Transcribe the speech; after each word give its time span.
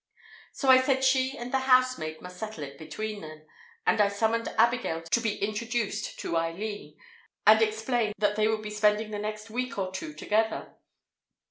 So 0.51 0.69
I 0.69 0.81
said 0.81 1.03
she 1.03 1.37
and 1.37 1.53
the 1.53 1.59
housemaid 1.59 2.21
must 2.21 2.39
settle 2.39 2.63
it 2.63 2.79
between 2.79 3.21
them, 3.21 3.43
and 3.85 4.01
I 4.01 4.07
summoned 4.07 4.47
Abigail 4.57 5.03
to 5.03 5.19
be 5.21 5.37
introduced 5.37 6.17
to 6.21 6.37
Eileen, 6.37 6.97
and 7.45 7.61
explained 7.61 8.15
that 8.17 8.35
they 8.35 8.47
would 8.47 8.63
be 8.63 8.71
spending 8.71 9.11
the 9.11 9.19
next 9.19 9.51
week 9.51 9.77
or 9.77 9.91
two 9.91 10.15
together. 10.15 10.73